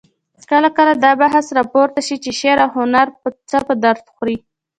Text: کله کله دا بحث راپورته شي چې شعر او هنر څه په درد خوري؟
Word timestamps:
کله 0.49 0.69
کله 0.77 0.93
دا 1.05 1.11
بحث 1.23 1.45
راپورته 1.57 2.01
شي 2.07 2.15
چې 2.23 2.31
شعر 2.39 2.57
او 2.65 2.69
هنر 2.77 3.07
څه 3.49 3.57
په 3.67 3.73
درد 3.83 4.03
خوري؟ 4.13 4.37